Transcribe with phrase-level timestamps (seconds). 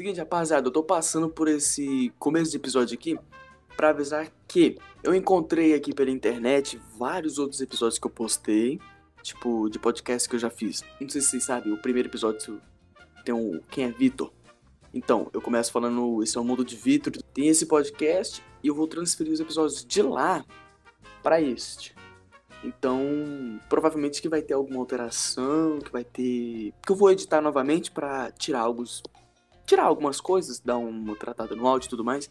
[0.00, 3.18] Seguinte, rapaziada, eu tô passando por esse começo de episódio aqui
[3.76, 8.80] para avisar que eu encontrei aqui pela internet vários outros episódios que eu postei,
[9.22, 10.82] tipo, de podcast que eu já fiz.
[10.98, 12.62] Não sei se vocês sabem, o primeiro episódio
[13.26, 14.32] tem um Quem é Vitor.
[14.94, 18.74] Então, eu começo falando Esse é o Mundo de Vitor, tem esse podcast e eu
[18.74, 20.42] vou transferir os episódios de lá
[21.22, 21.94] para este.
[22.64, 26.72] Então, provavelmente que vai ter alguma alteração, que vai ter.
[26.82, 29.02] que eu vou editar novamente para tirar alguns.
[29.70, 32.28] Tirar algumas coisas, dar uma tratada no áudio e tudo mais.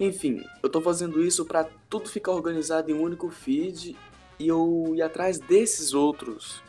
[0.00, 3.94] Enfim, eu tô fazendo isso para tudo ficar organizado em um único feed
[4.38, 6.62] e eu ir atrás desses outros.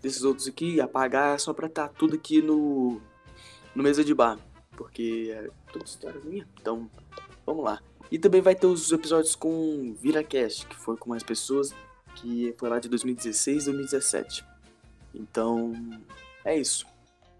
[0.00, 3.00] Desses outros aqui apagar só pra estar tá tudo aqui no.
[3.74, 4.38] no mesa de bar.
[4.76, 6.48] Porque é toda história minha.
[6.60, 6.88] Então,
[7.44, 7.82] vamos lá.
[8.08, 11.74] E também vai ter os episódios com ViraCast, que foi com mais pessoas
[12.14, 14.44] que foi lá de 2016 2017.
[15.12, 15.72] Então,
[16.44, 16.86] é isso.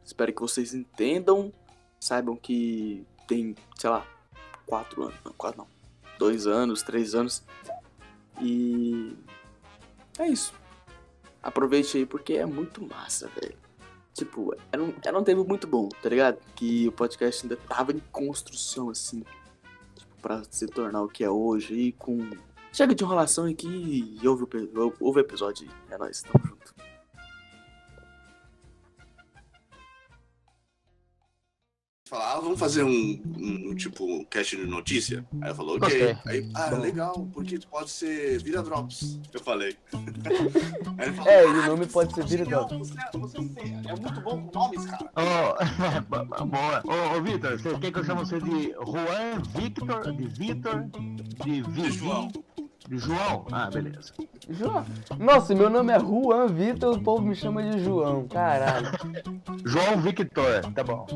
[0.04, 1.52] Espero que vocês entendam,
[2.00, 4.06] saibam que tem, sei lá,
[4.66, 5.68] quatro anos, não, quatro não,
[6.18, 7.45] dois anos, três anos.
[8.40, 9.16] E
[10.18, 10.54] é isso.
[11.42, 13.57] Aproveite aí porque é muito massa, velho.
[14.15, 16.38] Tipo, era um, era um tempo muito bom, tá ligado?
[16.54, 19.24] Que o podcast ainda tava em construção, assim.
[19.95, 22.18] Tipo, pra se tornar o que é hoje aí, com
[22.73, 25.68] Chega de enrolação aqui e ouve o, ouve o episódio.
[25.90, 26.73] É nóis, tamo junto.
[32.11, 35.25] Falar, ah, vamos fazer um, um, tipo cast de notícia?
[35.35, 36.16] Aí ela falou, ok.
[36.27, 36.79] Aí, ah, Bom.
[36.79, 39.21] legal, porque pode ser Vira Drops.
[39.33, 39.77] Eu falei.
[41.15, 42.77] falou, é, e o nome pode ser Vira Drops.
[42.79, 45.09] Você, você é muito bom com nomes, cara.
[45.15, 46.83] Oh, boa.
[46.85, 50.85] Ô, oh, Vitor, você quer que eu chame você de Juan Victor, de Vitor,
[51.45, 51.91] de Vivi?
[51.93, 52.29] João.
[52.88, 53.47] De João?
[53.53, 54.13] Ah, beleza.
[54.49, 54.85] João.
[55.16, 58.27] Nossa, meu nome é Juan Vitor, o povo me chama de João.
[58.27, 58.88] Caralho.
[59.65, 61.07] João Victor, tá bom.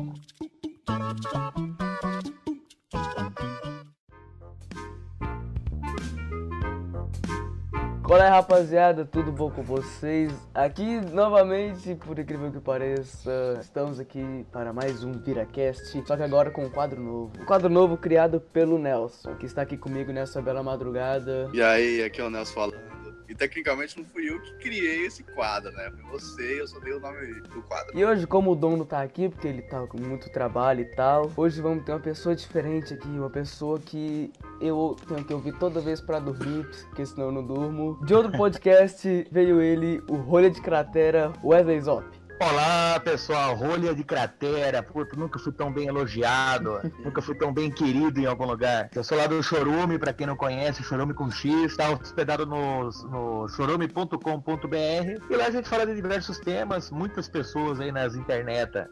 [8.03, 9.03] Qual é, rapaziada?
[9.03, 10.31] Tudo bom com vocês?
[10.53, 16.51] Aqui novamente, por incrível que pareça, estamos aqui para mais um ViraCast, só que agora
[16.51, 17.31] com um quadro novo.
[17.41, 21.49] Um quadro novo criado pelo Nelson, que está aqui comigo nessa bela madrugada.
[21.51, 22.94] E aí, aqui é o Nelson falando.
[23.27, 25.91] E tecnicamente não fui eu que criei esse quadro, né?
[25.91, 27.97] Foi você, eu só dei o nome do quadro.
[27.97, 31.31] E hoje, como o dono tá aqui, porque ele tá com muito trabalho e tal,
[31.35, 34.31] hoje vamos ter uma pessoa diferente aqui, uma pessoa que
[34.61, 37.99] eu tenho que ouvir toda vez para dormir, porque senão eu não durmo.
[38.05, 42.24] De outro podcast veio ele, o Rolha de Cratera, Wesley Zop.
[42.37, 47.71] Olá pessoal, rolha de cratera, puto, nunca fui tão bem elogiado, nunca fui tão bem
[47.71, 48.89] querido em algum lugar.
[48.93, 52.89] Eu sou lá do Chorume, para quem não conhece, Chorume com X, tá hospedado no,
[53.09, 58.85] no chorume.com.br e lá a gente fala de diversos temas, muitas pessoas aí nas internet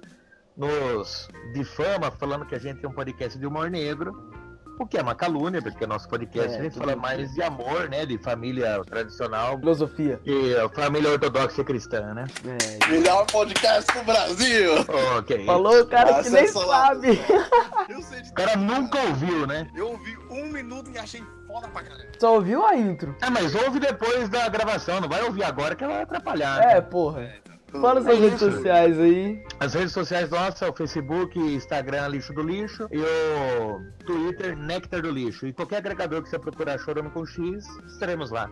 [0.56, 4.32] nos difama falando que a gente tem um podcast de humor negro
[4.80, 7.90] o que é uma calúnia, porque nosso podcast é, a gente fala mais de amor,
[7.90, 8.06] né?
[8.06, 9.58] De família tradicional.
[9.60, 10.20] Filosofia.
[10.26, 12.26] E família ortodoxa cristã, né?
[12.46, 12.88] É.
[12.88, 14.74] Melhor podcast do Brasil!
[15.18, 15.46] Ok.
[15.46, 17.12] Falou o cara que nem sabe.
[18.30, 19.68] o cara nunca ouviu, né?
[19.76, 22.10] Eu ouvi um minuto e achei foda pra caralho.
[22.20, 23.16] Só ouviu a intro.
[23.22, 26.62] É, mas ouve depois da gravação, não vai ouvir agora que ela vai atrapalhar.
[26.64, 26.82] É, né?
[26.82, 27.22] porra.
[27.22, 27.53] É, então.
[27.82, 29.44] Fala suas redes sociais aí.
[29.60, 35.12] As redes sociais nossas, o Facebook, Instagram, Lixo do Lixo, e o Twitter, Nectar do
[35.12, 35.48] Lixo.
[35.48, 38.50] E qualquer agregador que você procurar Chorando com X, estaremos lá.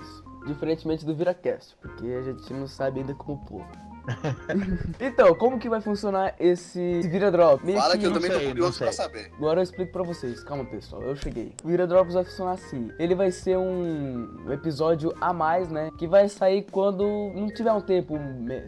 [0.00, 0.24] Isso.
[0.46, 3.64] Diferentemente do ViraCast, porque a gente não sabe ainda como pôr.
[5.00, 7.60] então, como que vai funcionar esse Vira Drop?
[7.74, 9.30] Fala que eu também tô curioso pra saber.
[9.36, 10.42] Agora eu explico pra vocês.
[10.42, 11.02] Calma, pessoal.
[11.02, 11.52] Eu cheguei.
[11.62, 12.90] O Vira Drops vai funcionar assim.
[12.98, 15.90] Ele vai ser um episódio a mais, né?
[15.98, 17.04] Que vai sair quando
[17.34, 18.18] não tiver um tempo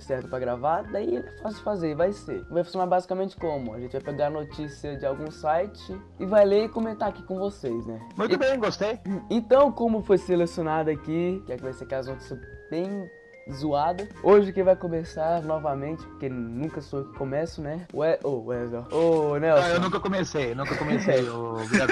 [0.00, 0.82] certo pra gravar.
[0.84, 1.94] Daí ele é fácil de fazer.
[1.94, 2.44] Vai ser.
[2.50, 3.74] Vai funcionar basicamente como?
[3.74, 7.22] A gente vai pegar a notícia de algum site e vai ler e comentar aqui
[7.22, 8.00] com vocês, né?
[8.16, 8.38] Muito e...
[8.38, 8.98] bem, gostei.
[9.30, 12.38] Então, como foi selecionado aqui, que é que vai ser caso notícias
[12.70, 13.08] bem
[13.52, 14.08] zoada.
[14.22, 17.86] Hoje que vai começar novamente, porque nunca sou eu que começo, né?
[17.92, 18.82] Ué, ô, oh, Wesley.
[18.90, 19.64] Ô, oh, Nelson.
[19.64, 21.86] Ah, eu nunca comecei, nunca comecei o Vira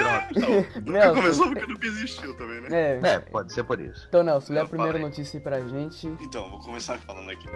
[0.85, 1.15] Nelson.
[1.15, 2.67] começou porque nunca existiu também, né?
[2.71, 4.05] É, é pode ser por isso.
[4.09, 5.07] Então, Nelson, lê a primeira falei.
[5.07, 6.07] notícia aí pra gente.
[6.21, 7.47] Então, vou começar falando aqui.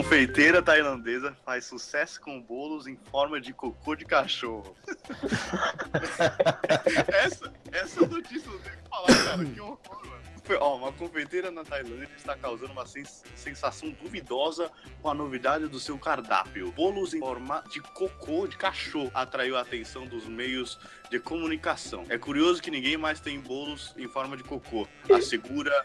[0.00, 4.74] Confeiteira tailandesa faz sucesso com bolos em forma de cocô de cachorro.
[7.12, 9.44] essa, essa notícia não tem que falar, cara.
[9.44, 10.20] Que horror, mano.
[10.58, 15.78] Ó, uma confeiteira na Tailândia está causando uma sens sensação duvidosa com a novidade do
[15.78, 16.72] seu cardápio.
[16.72, 20.78] Bolos em forma de cocô de cachorro atraiu a atenção dos meios
[21.10, 22.06] de comunicação.
[22.08, 24.88] É curioso que ninguém mais tem bolos em forma de cocô.
[25.14, 25.82] Assegura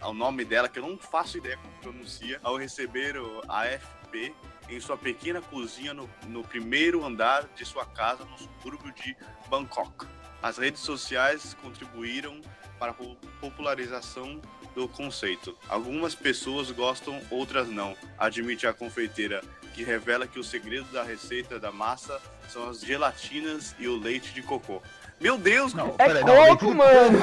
[0.00, 4.34] ao nome dela, que eu não faço ideia como pronuncia, ao receber o AFP
[4.68, 9.16] em sua pequena cozinha no, no primeiro andar de sua casa no subúrbio de
[9.48, 10.06] Bangkok.
[10.42, 12.40] As redes sociais contribuíram
[12.78, 14.40] para a po- popularização
[14.74, 15.56] do conceito.
[15.68, 19.42] Algumas pessoas gostam, outras não, admite a confeiteira,
[19.74, 24.32] que revela que o segredo da receita da massa são as gelatinas e o leite
[24.32, 24.82] de cocô.
[25.20, 27.18] Meu Deus, Não, É não, leite coco, de mano!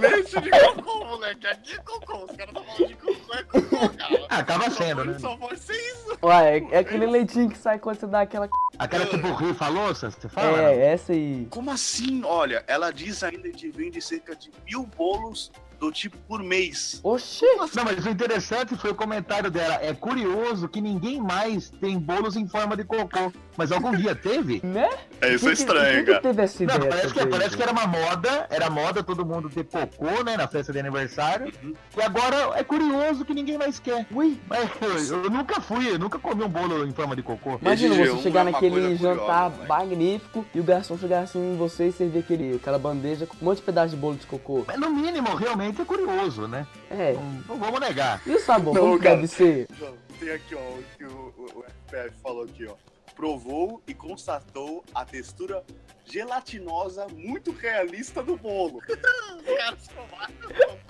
[0.00, 1.46] leite de cocô, moleque.
[1.46, 2.24] Aqui é cocô.
[2.24, 4.26] Os caras estão falando de cocô, é cocô, cara.
[4.30, 5.18] Ah, acaba sendo, né?
[5.18, 6.18] Só pode ser isso.
[6.22, 8.48] Ué, é aquele leitinho que sai quando você dá aquela.
[8.78, 10.62] Aquela tipo rifa louça, você fala?
[10.62, 11.46] É, essa aí.
[11.50, 12.22] Como assim?
[12.24, 17.00] Olha, ela diz ainda que vende cerca de mil bolos do tipo por mês.
[17.02, 17.44] Oxi!
[17.74, 19.78] Não, mas o interessante foi o comentário dela.
[19.80, 23.32] É curioso que ninguém mais tem bolos em forma de cocô.
[23.56, 24.60] Mas algum dia teve?
[24.68, 24.88] Né?
[25.20, 26.20] É, isso é que- estranho, quem que cara.
[26.22, 26.90] teve essa Não, ideia?
[26.90, 27.70] parece que, parece que velho?
[27.70, 31.52] era uma moda, era moda todo mundo ter cocô, né, na festa de aniversário.
[31.96, 34.06] E agora é curioso que ninguém mais quer.
[34.12, 37.58] Ui, Mas eu, eu nunca fui, eu nunca comi um bolo em forma de cocô.
[37.62, 39.66] imagina você G1 chegar é naquele coisa curiosa, jantar né?
[39.66, 43.44] magnífico e o garçom chegar assim em você e servir aquele, aquela bandeja com um
[43.48, 44.64] monte de pedaço de bolo de cocô.
[44.66, 46.66] Mas no mínimo, realmente é curioso, né?
[46.90, 47.12] É.
[47.14, 48.20] Não, não vamos negar.
[48.26, 48.74] E o sabor?
[48.74, 49.16] Não, Como cara.
[49.16, 49.68] deve ser?
[49.80, 52.74] Não, Tem aqui, ó, o que o, o, o FPF falou aqui, ó.
[53.14, 55.64] Provou e constatou a textura
[56.10, 58.80] gelatinosa muito realista do bolo.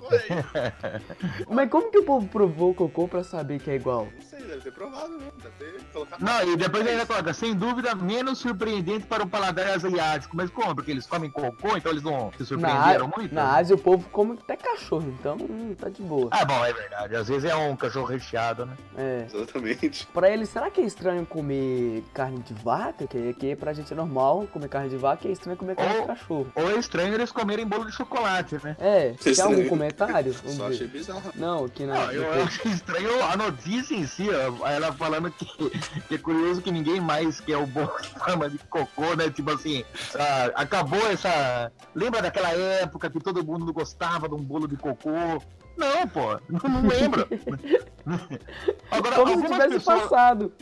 [1.49, 4.07] Mas como que o povo provou o cocô pra saber que é igual?
[4.15, 5.27] Não sei, deve ter provado, né?
[5.59, 6.21] Deve ter colocado.
[6.21, 10.35] Não, e depois ainda coloca, sem dúvida, menos surpreendente para o paladar asiático.
[10.35, 10.73] Mas como?
[10.73, 13.33] Porque eles comem cocô, então eles não se Na, surpreenderam muito?
[13.35, 16.29] na Ásia o povo come até cachorro, então hum, tá de boa.
[16.31, 17.15] Ah, bom, é verdade.
[17.15, 18.77] Às vezes é um cachorro recheado, né?
[18.97, 19.25] É.
[19.31, 20.07] Exatamente.
[20.07, 23.05] Pra eles, será que é estranho comer carne de vaca?
[23.05, 25.93] Que, que pra gente é normal comer carne de vaca e é estranho comer carne
[25.95, 26.51] Ou- de cachorro.
[26.55, 28.75] Ou é estranho eles comerem bolo de chocolate, né?
[28.79, 29.57] É, tem Estranho.
[29.57, 30.33] algum comentário?
[30.33, 30.73] Vamos Só ver.
[30.75, 31.31] achei bizarro.
[31.35, 31.93] Não, na.
[31.95, 35.45] Não, eu, eu acho estranho a notícia em si, ó, ela falando que,
[36.07, 39.29] que é curioso que ninguém mais quer o bolo em forma de cocô, né?
[39.29, 39.83] Tipo assim,
[40.17, 41.71] ah, acabou essa.
[41.95, 45.09] Lembra daquela época que todo mundo gostava de um bolo de cocô?
[45.77, 47.25] Não, pô, não, não lembro.
[48.91, 50.01] Agora, Como se tivesse pessoas.
[50.03, 50.53] passado.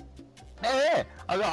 [0.61, 1.05] É,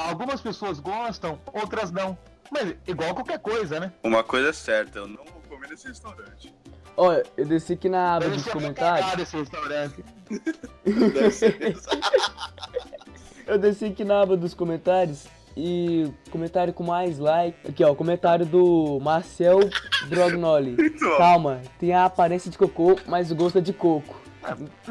[0.09, 2.17] algumas pessoas gostam, outras não.
[2.51, 3.91] Mas igual qualquer coisa, né?
[4.03, 6.53] Uma coisa é certa, eu não vou comer nesse restaurante.
[6.97, 9.19] Olha, eu desci aqui na aba dos comentários.
[9.19, 10.05] esse restaurante.
[10.85, 11.81] Deve ser mesmo.
[13.45, 15.27] Eu desci aqui na aba dos comentários
[15.57, 17.57] e comentário com mais like.
[17.67, 19.59] Aqui, ó, comentário do Marcel
[20.07, 21.17] bom.
[21.17, 24.21] Calma, tem a aparência de cocô, mas o gosto é de coco.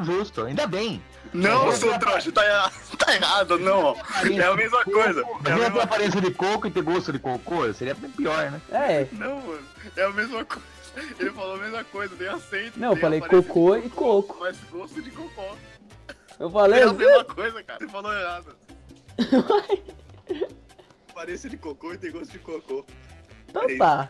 [0.02, 1.00] Justo, ainda bem.
[1.34, 3.84] Não, seu trouxa, tá errado, tá errado, não.
[3.86, 3.96] ó.
[4.24, 5.22] É a mesma coisa.
[5.44, 5.82] É a mesma...
[5.82, 8.60] aparência de coco e ter gosto de cocô, seria bem pior, né?
[8.70, 9.62] É, Não, mano,
[9.96, 10.64] é a mesma coisa.
[11.18, 12.78] Ele falou a mesma coisa, tem aceito.
[12.78, 14.36] Não, eu falei cocô e coco.
[14.38, 15.42] Mas gosto de cocô.
[16.38, 16.96] eu É falei a assim.
[16.96, 17.78] mesma coisa, cara.
[17.80, 18.56] Você falou errado.
[21.10, 22.86] Aparência de cocô e tem gosto de cocô.
[23.48, 24.08] Então tá.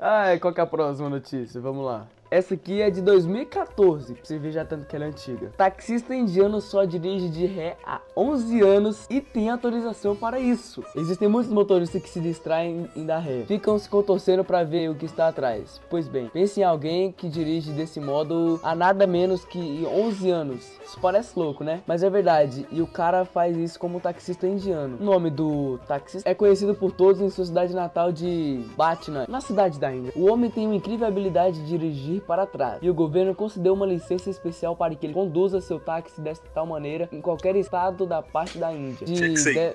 [0.00, 1.60] Ai, qual que é a próxima notícia?
[1.60, 2.08] Vamos lá.
[2.30, 5.52] Essa aqui é de 2014, pra você ver já tanto que ela é antiga.
[5.56, 10.84] Taxista indiano só dirige de ré há 11 anos e tem autorização para isso.
[10.94, 13.42] Existem muitos motoristas que se distraem em dar ré.
[13.48, 15.80] Ficam se contorcendo para ver o que está atrás.
[15.90, 20.70] Pois bem, pense em alguém que dirige desse modo há nada menos que 11 anos.
[20.86, 21.82] Isso parece louco, né?
[21.84, 22.64] Mas é verdade.
[22.70, 24.98] E o cara faz isso como taxista indiano.
[25.00, 29.40] O nome do taxista é conhecido por todos em sua cidade natal de Batna, na
[29.40, 30.12] cidade da Índia.
[30.14, 32.78] O homem tem uma incrível habilidade de dirigir para trás.
[32.82, 36.66] E o governo concedeu uma licença especial para que ele conduza seu táxi desta tal
[36.66, 39.06] maneira em qualquer estado da parte da Índia.
[39.06, 39.74] De de-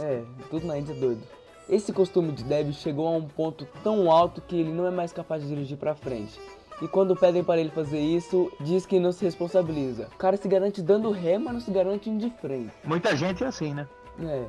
[0.00, 1.22] É, tudo na Índia é doido.
[1.68, 5.12] Esse costume de Dev chegou a um ponto tão alto que ele não é mais
[5.12, 6.38] capaz de dirigir para frente.
[6.80, 10.08] E quando pedem para ele fazer isso, diz que não se responsabiliza.
[10.14, 12.70] O cara se garante dando ré, mas não se garante indo de frente.
[12.84, 13.88] Muita gente é assim, né?
[14.22, 14.44] É,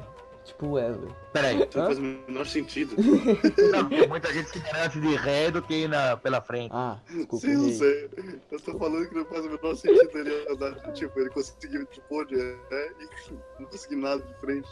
[0.50, 1.10] tipo o Wesley.
[1.34, 1.58] Peraí.
[1.60, 2.96] Não faz o menor sentido.
[3.72, 6.72] Não, porque muita gente se garante de ré do que ir na, pela frente.
[6.74, 7.46] Ah, desculpa.
[7.48, 7.74] Sim, eu errei.
[7.74, 8.10] sei.
[8.52, 12.02] Eu tô falando que não faz o menor sentido ele andar, tipo, ele conseguiu de
[12.02, 12.56] pôr né?
[13.00, 14.68] E não conseguiu nada de frente.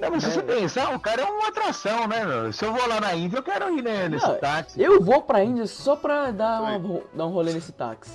[0.00, 2.24] Não, mas se você pensar, o cara é uma atração, né?
[2.24, 2.52] meu?
[2.52, 4.80] Se eu vou lá na Índia, eu quero ir né, nesse Não, táxi.
[4.80, 8.12] Eu vou pra Índia só pra dar, uma, dar um rolê nesse táxi.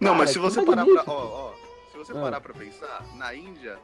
[0.00, 1.04] Não, Cara, mas se que você parar pra.
[1.06, 1.52] Ó, ó.
[1.92, 2.20] Se você Ah.
[2.20, 3.76] parar pra pensar, na Índia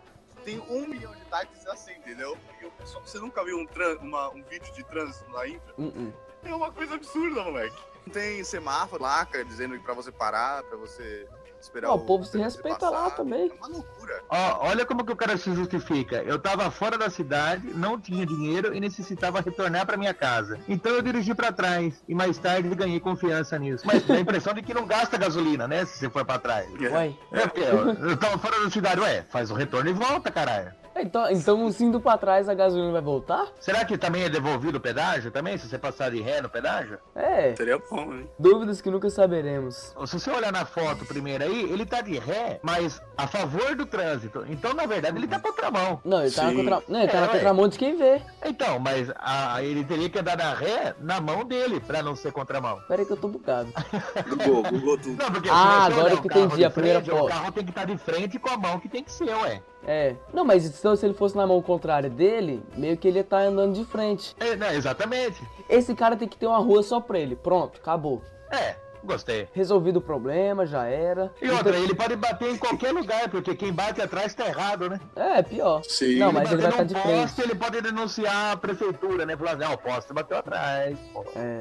[0.45, 2.37] tem um milhão de táxis assim, entendeu?
[2.61, 3.67] E o pessoal- você nunca viu um,
[4.03, 5.75] uma- um vídeo de trânsito na Índia?
[5.79, 6.13] Uh -uh.
[6.45, 7.77] É uma coisa absurda, moleque.
[8.13, 11.27] Tem semáforo, placa dizendo pra você parar, pra você
[11.65, 13.17] Esperar Ó, o povo se respeita lá passar.
[13.17, 13.51] também.
[13.51, 14.23] É uma loucura.
[14.29, 16.17] Ó, olha como que o cara se justifica.
[16.17, 20.59] Eu tava fora da cidade, não tinha dinheiro e necessitava retornar pra minha casa.
[20.69, 23.87] Então eu dirigi pra trás e mais tarde ganhei confiança nisso.
[23.87, 25.87] Mas dá a impressão de que não gasta gasolina, né?
[25.87, 26.69] Se você for pra trás.
[26.79, 27.17] Uai.
[27.33, 30.71] É, porque eu, eu tava fora da cidade, ué, faz o retorno e volta, caralho.
[30.97, 33.49] Então, então se indo pra trás a gasolina vai voltar?
[33.61, 36.99] Será que também é devolvido o pedágio também, se você passar de ré no pedágio?
[37.15, 38.29] É, Seria bom, hein?
[38.39, 39.95] dúvidas que nunca saberemos.
[40.07, 43.85] Se você olhar na foto primeiro aí, ele tá de ré, mas a favor do
[43.87, 44.45] trânsito.
[44.49, 46.01] Então, na verdade, ele tá contramão.
[46.05, 46.57] Não, ele tá na, Sim.
[46.57, 46.83] contra...
[46.89, 47.33] Não, ele tá É, na ué.
[47.33, 48.23] contramão de quem vê.
[48.45, 52.33] Então, mas a- ele teria que andar na ré na mão dele, pra não ser
[52.33, 52.79] contramão.
[52.89, 53.73] Pera aí que eu tô bugado.
[54.29, 55.17] Google, Google tudo.
[55.23, 57.25] Não, porque Ah, agora que entendi, de a primeira foto.
[57.25, 59.61] O carro tem que estar de frente com a mão que tem que ser, ué.
[59.87, 60.15] É.
[60.33, 63.41] Não, mas então se ele fosse na mão contrária dele, meio que ele ia estar
[63.43, 64.35] andando de frente.
[64.41, 65.43] É, não, exatamente.
[65.69, 67.37] Esse cara tem que ter uma rua só pra ele.
[67.37, 68.23] Pronto, acabou.
[68.51, 69.49] É, gostei.
[69.53, 71.31] Resolvido o problema, já era.
[71.41, 75.01] E outra, ele pode bater em qualquer lugar, porque quem bate atrás tá errado, né?
[75.17, 75.83] É, pior.
[75.85, 76.17] Sim.
[76.19, 77.21] Não, mas ele vai bater estar num de frente.
[77.21, 79.37] poste, ele pode denunciar a prefeitura, né?
[79.37, 80.99] Falar assim, ah, o poste bateu atrás.
[81.13, 81.25] pô.
[81.37, 81.61] É.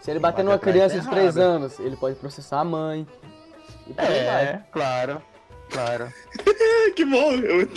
[0.00, 1.48] Se ele bater Bate numa atrás criança tá de 3 errado.
[1.48, 3.06] anos, ele pode processar a mãe.
[3.86, 4.44] E aí vai.
[4.44, 5.22] É, claro,
[5.70, 6.12] claro.
[6.94, 7.32] que bom.
[7.32, 7.68] Eu...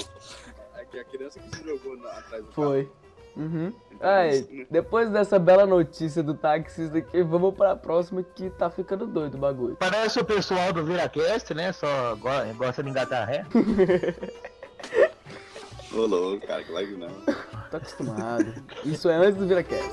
[0.75, 2.89] É que a criança que se jogou na- atrás do Foi.
[3.35, 3.71] Uhum.
[3.91, 4.65] Então, Aí, isso, né?
[4.71, 9.37] depois dessa bela notícia do taxista aqui, vamos pra próxima que tá ficando doido o
[9.37, 9.75] bagulho.
[9.75, 11.71] Parece o pessoal do ViraCast, né?
[11.73, 13.45] Só go- gosta de engatar ré.
[13.49, 14.15] carro.
[15.93, 17.09] Ô, louco, cara, que live não.
[17.71, 18.53] Tô acostumado.
[18.85, 19.91] Isso é antes do ViraCast.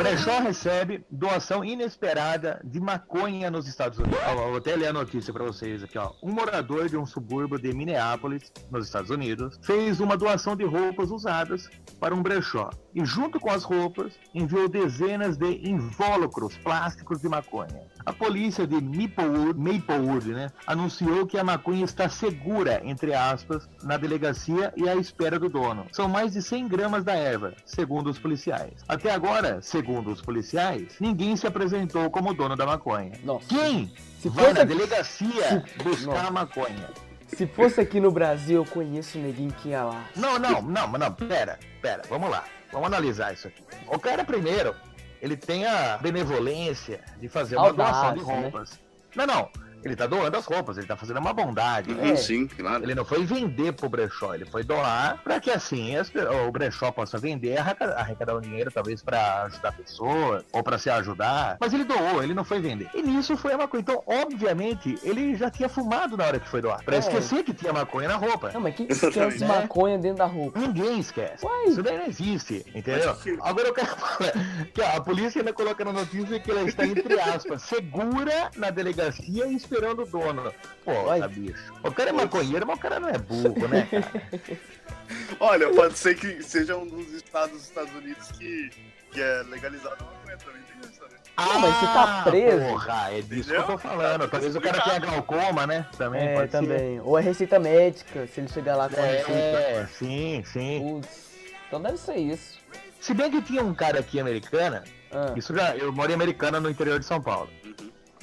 [0.00, 4.18] Brechó recebe doação inesperada de maconha nos Estados Unidos.
[4.28, 6.12] Ó, vou até ler a notícia pra vocês aqui, ó.
[6.22, 11.10] Um morador de um subúrbio de Minneapolis, nos Estados Unidos, fez uma doação de roupas
[11.10, 11.68] usadas
[12.00, 12.70] para um brechó.
[12.94, 17.82] E junto com as roupas, enviou dezenas de invólucros plásticos de maconha.
[18.04, 23.96] A polícia de Maplewood, Maplewood né, anunciou que a maconha está segura, entre aspas, na
[23.96, 25.86] delegacia e à espera do dono.
[25.92, 28.82] São mais de 100 gramas da erva, segundo os policiais.
[28.88, 33.12] Até agora, segundo os policiais, ninguém se apresentou como dono da maconha.
[33.22, 33.46] Nossa.
[33.48, 36.26] Quem Se vai fosse na delegacia buscar Nossa.
[36.26, 36.90] a maconha?
[37.28, 40.04] Se fosse aqui no Brasil, eu conheço o neguinho que ia lá.
[40.16, 42.44] Não, não, não, mas não, pera, pera, vamos lá.
[42.72, 43.62] Vamos analisar isso aqui.
[43.88, 44.74] O cara, primeiro,
[45.20, 48.42] ele tem a benevolência de fazer uma doação de Audácia, né?
[48.42, 48.80] roupas.
[49.14, 49.50] Não, não.
[49.84, 51.90] Ele tá doando as roupas, ele tá fazendo uma bondade.
[51.92, 52.16] Uhum, É.
[52.16, 52.82] Sim, claro.
[52.84, 56.10] Ele não foi vender pro brechó, ele foi doar para que assim as
[56.46, 60.90] o brechó possa vender, arreca- arrecadar um dinheiro talvez para ajudar pessoas ou para se
[60.90, 61.56] ajudar.
[61.60, 62.88] Mas ele doou, ele não foi vender.
[62.94, 63.80] E nisso foi a maconha.
[63.80, 66.82] Então, obviamente, ele já tinha fumado na hora que foi doar.
[66.84, 66.98] Pra É.
[66.98, 68.50] esquecer que tinha maconha na roupa.
[68.52, 69.44] Não, mas quem que esquece Exatamente.
[69.62, 70.58] maconha dentro da roupa?
[70.58, 71.44] Ninguém esquece.
[71.44, 71.64] Uai.
[71.66, 73.16] Isso daí não existe, entendeu?
[73.42, 74.32] Agora eu quero falar
[74.74, 79.46] que a polícia ainda coloca na notícia que ela está, entre aspas, segura na delegacia
[79.46, 80.52] e esperando o dono.
[80.84, 81.20] Pô, Uai.
[81.20, 81.72] tá bicho.
[81.82, 84.58] O cara é maconheiro, mas o cara não é burro, né, cara?
[85.40, 88.70] Olha, pode ser que seja um dos estados dos Estados Unidos que,
[89.12, 90.62] que é legalizado a maconha também.
[90.62, 91.08] Tem isso, né?
[91.36, 93.62] Não, mas se tá preso- Porra, é disso que eu Entendeu?
[93.66, 94.28] tô falando.
[94.28, 95.86] Talvez o cara tenha glaucoma, né?
[95.96, 96.58] Também É, pode ser.
[96.60, 97.00] também.
[97.00, 99.30] Ou é receita médica, se ele chegar lá com a receita.
[99.32, 101.00] É, sim, sim.
[101.00, 101.30] Putz.
[101.66, 102.58] Então deve ser isso.
[103.00, 106.60] Se bem que tinha um cara aqui americana, Ah, isso já, eu moro em Americana
[106.60, 107.48] no interior de São Paulo.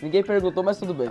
[0.02, 1.10] Ninguém perguntou, mas tudo bem.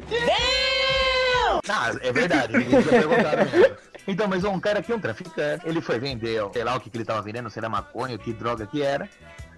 [1.68, 3.12] Ah, é verdade, ninguém mesmo.
[4.08, 6.96] Então, mas um cara aqui, um traficante, ele foi vender, sei lá o que, que
[6.96, 9.08] ele tava vendendo, se era maconha, que droga que era,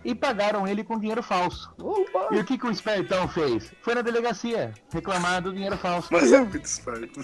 [0.09, 1.71] e pagaram ele com dinheiro falso.
[1.79, 2.29] Opa!
[2.31, 3.71] E o que, que o espertão fez?
[3.83, 6.09] Foi na delegacia reclamar do dinheiro falso.
[6.11, 7.21] Mas é muito esperto.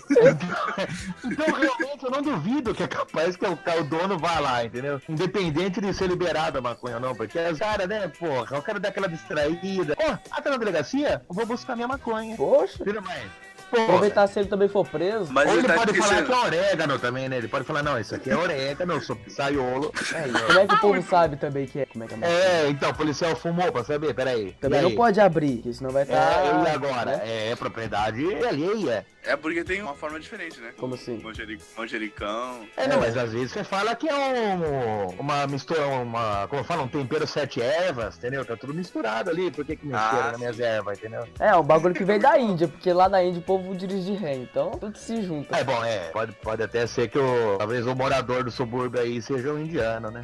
[1.24, 5.00] Então, realmente, eu não duvido que é capaz que o, o dono vá lá, entendeu?
[5.08, 8.78] Independente de ser liberado a maconha ou não, porque os caras, né, porra, o cara
[8.78, 9.96] dá aquela distraída.
[9.98, 11.22] Ó, ah, tá na delegacia?
[11.26, 12.36] Eu vou buscar minha maconha.
[12.36, 13.30] Poxa, Vira mais.
[13.74, 13.84] Porra.
[13.84, 15.32] aproveitar se ele também for preso.
[15.32, 17.36] Mas Ou ele tá pode falar que é orégano também, né?
[17.38, 19.92] Ele pode falar, não, isso aqui é orégano, eu sou pizzaiolo.
[20.14, 21.86] Aí, como é que o povo sabe também que é?
[21.86, 22.26] Como é que é?
[22.26, 24.52] É, então, o policial fumou pra saber, peraí.
[24.60, 24.96] Também E não aí?
[24.96, 26.14] pode abrir, porque senão vai estar.
[26.16, 27.04] É, e agora?
[27.16, 27.50] né?
[27.50, 29.06] É propriedade alheia.
[29.26, 30.72] É porque tem uma forma diferente, né?
[30.76, 31.18] Como assim?
[31.22, 32.66] Manjeri- Manjericão.
[32.76, 36.82] É, não, mas às vezes você fala que é um, uma mistura, uma, como fala,
[36.82, 38.44] um tempero sete ervas, entendeu?
[38.44, 41.26] Tá tudo misturado ali, por que que mexeram Ah, nas minhas ervas, entendeu?
[41.40, 44.12] É, um bagulho que vem da Índia, porque lá na Índia o povo dirige de
[44.14, 45.56] ré, então tudo se junta.
[45.56, 49.22] É bom, é, pode, pode até ser que o, talvez o morador do subúrbio aí
[49.22, 50.20] seja um indiano, né?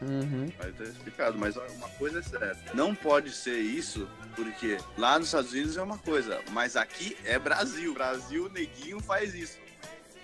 [0.00, 0.50] Uhum.
[0.58, 2.74] Vai ter explicado, mas uma coisa é certa.
[2.74, 7.38] Não pode ser isso, porque lá nos Estados Unidos é uma coisa, mas aqui é
[7.38, 7.92] Brasil.
[7.92, 9.58] Brasil, neguinho faz isso.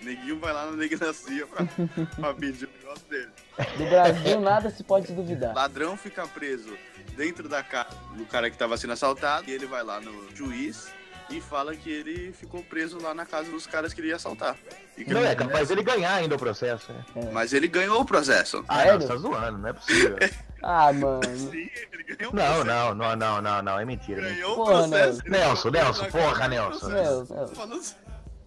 [0.00, 1.66] Neguinho vai lá na delegacia pra,
[2.16, 3.30] pra pedir o negócio dele.
[3.76, 5.54] Do Brasil nada se pode duvidar.
[5.54, 6.76] Ladrão fica preso
[7.16, 9.48] dentro da casa do cara que tava sendo assaltado.
[9.48, 10.92] E ele vai lá no juiz
[11.30, 14.56] e fala que ele ficou preso lá na casa dos caras que ele ia assaltar.
[14.96, 17.04] E que Não ele- é capaz dele ganhar ainda o processo, né?
[17.32, 18.64] Mas ele ganhou o processo.
[18.68, 20.16] Ah, não, você tá zoando, não é possível.
[20.66, 21.20] Ah, mano.
[21.36, 22.64] Sim, ele ganhou o Não, processo.
[22.64, 24.20] não, não, não, não, não, é mentira.
[24.22, 24.34] é mentira.
[24.46, 25.20] Ganhou o Porra, processo.
[25.26, 26.78] ele Nelson, Nelson, porra, Nelson.
[26.78, 26.94] processo.
[27.18, 27.54] Nelson, Nelson.
[27.54, 27.82] Falando-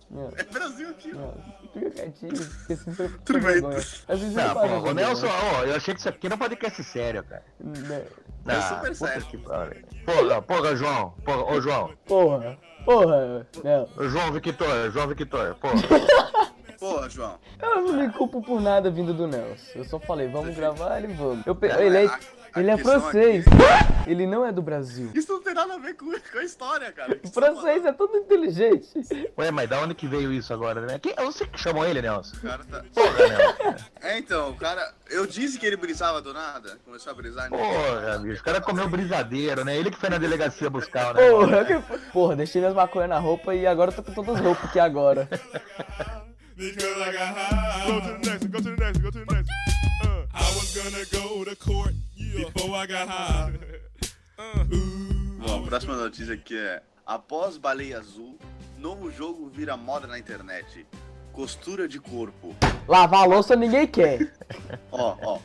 [0.09, 1.57] Não, É Brasil aqui, não.
[1.77, 3.57] Assim você Tudo bem.
[4.07, 6.39] Assim Não, não porra, faz ô Nelson, ó, eu achei que isso aqui era um
[6.39, 7.43] podcast sério, cara.
[7.59, 8.05] Né?
[8.47, 9.25] É super sério.
[10.05, 12.57] Porra, porra, João, porra, ô João, Porra,
[12.87, 14.09] porra, não.
[14.09, 15.73] João Victor, João Victor, porra.
[16.79, 17.39] Porra, João.
[17.59, 19.71] Eu não me culpo por nada vindo do Nelson.
[19.79, 21.43] Eu só falei, vamos gravar e vamos.
[21.47, 22.19] Eu pe- Ele é,
[22.59, 23.45] ele é francês.
[24.05, 25.11] Ele não é do Brasil.
[25.13, 27.19] Isso não tem nada a ver com, com a história, cara.
[27.23, 28.87] O francês é todo inteligente.
[29.37, 30.97] Ué, mas da onde que veio isso agora, né?
[30.97, 32.37] Que, você que chamou ele, Nelson?
[32.37, 32.83] O cara tá...
[32.93, 33.85] Porra, Nelson.
[34.01, 34.93] É, então, o cara...
[35.09, 36.77] Eu disse que ele brisava do nada.
[36.85, 37.49] Começou a brisar.
[37.49, 37.57] né?
[37.57, 39.77] Porra, bicho, o cara comeu brisadeiro, né?
[39.77, 41.47] Ele que foi na delegacia buscar o negócio.
[41.47, 42.11] Porra, que...
[42.11, 44.79] Porra, deixei minhas maconhas na roupa e agora eu tô com todas as roupas aqui
[44.79, 45.27] agora.
[46.57, 47.85] Because I got high.
[47.87, 49.51] Go to the next go to the next go to the next.
[50.03, 53.53] Uh, I was gonna go to court before I got high.
[54.37, 54.65] Uh,
[55.39, 56.81] Bom, a próxima notícia aqui é...
[57.05, 58.37] Após Baleia Azul,
[58.77, 60.85] novo jogo vira moda na internet.
[61.31, 62.55] Costura de corpo.
[62.87, 64.33] Lavar a louça ninguém quer.
[64.91, 65.39] Ó, ó.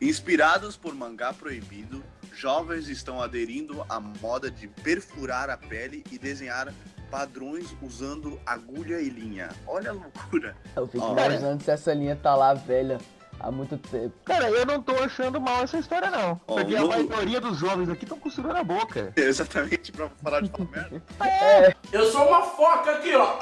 [0.00, 2.02] Inspirados por mangá proibido,
[2.32, 6.72] jovens estão aderindo à moda de perfurar a pele e desenhar
[7.10, 9.50] padrões usando agulha e linha.
[9.66, 10.56] Olha a loucura.
[10.74, 12.98] Eu fico imaginando se essa linha tá lá velha
[13.44, 14.12] há muito tempo.
[14.24, 16.40] Cara, eu não tô achando mal essa história, não.
[16.48, 19.12] Ó, Porque a maioria dos jovens aqui estão costurando a boca.
[19.16, 21.02] Exatamente pra parar de falar merda.
[21.92, 23.36] Eu sou uma foca aqui, ó.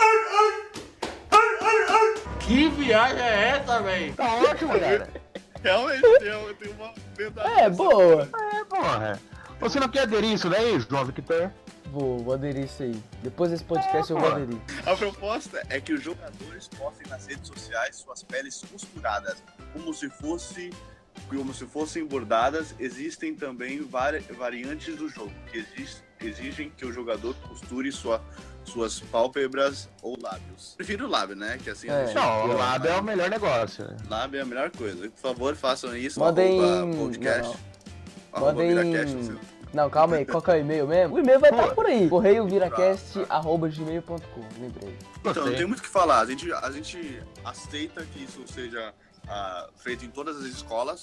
[2.40, 4.14] Que viagem é essa, velho?
[4.14, 5.08] Tá ótimo, cara.
[5.62, 7.60] Realmente, tem, tem uma verdade.
[7.60, 8.28] É, boa.
[8.52, 9.20] É, porra.
[9.60, 11.52] Você não quer aderir isso daí, João Victor?
[11.92, 12.98] Vou, vou aderir isso aí.
[13.22, 14.58] Depois desse podcast eu vou aderir.
[14.86, 19.42] A proposta é que os jogadores postem nas redes sociais suas peles costuradas,
[19.74, 20.70] como se fosse
[21.28, 22.74] como se fossem bordadas.
[22.80, 25.62] Existem também vari- variantes do jogo que
[26.26, 28.22] exigem que o jogador costure sua,
[28.64, 30.72] suas pálpebras ou lábios.
[30.76, 31.58] Prefiro o lábio, né?
[31.62, 31.92] Que assim É.
[31.92, 33.86] a gente- Não, o lado é o melhor negócio.
[34.08, 35.10] lábio é a melhor coisa.
[35.10, 36.18] Por favor, façam isso.
[36.18, 37.58] Mandem- arroba podcast.
[38.34, 39.32] Mandem- viracast,
[39.72, 41.14] não calma aí, qual que é o e-mail mesmo?
[41.16, 41.74] O e-mail vai estar Pô.
[41.74, 42.08] por aí.
[42.08, 44.96] Correio viracast.gmail.com, lembrei.
[45.24, 46.20] Então, não tem muito o que falar.
[46.20, 48.92] A gente, a gente aceita que isso seja
[49.28, 51.02] ah, feito em todas as escolas.